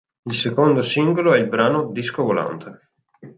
[0.23, 2.89] Il secondo singolo è il brano "Disco Volante".